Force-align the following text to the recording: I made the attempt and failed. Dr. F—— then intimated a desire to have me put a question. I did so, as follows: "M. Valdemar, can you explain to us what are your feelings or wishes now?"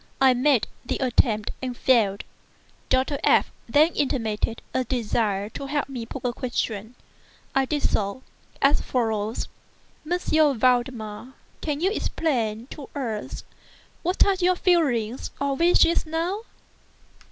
I 0.19 0.33
made 0.33 0.65
the 0.83 0.97
attempt 0.97 1.51
and 1.61 1.77
failed. 1.77 2.23
Dr. 2.89 3.19
F—— 3.23 3.51
then 3.69 3.89
intimated 3.93 4.63
a 4.73 4.83
desire 4.83 5.47
to 5.49 5.67
have 5.67 5.87
me 5.87 6.07
put 6.07 6.25
a 6.25 6.33
question. 6.33 6.95
I 7.53 7.65
did 7.65 7.83
so, 7.83 8.23
as 8.63 8.81
follows: 8.81 9.47
"M. 10.11 10.17
Valdemar, 10.57 11.35
can 11.61 11.81
you 11.81 11.91
explain 11.91 12.65
to 12.71 12.89
us 12.95 13.43
what 14.01 14.25
are 14.25 14.33
your 14.43 14.55
feelings 14.55 15.29
or 15.39 15.55
wishes 15.55 16.07
now?" 16.07 16.45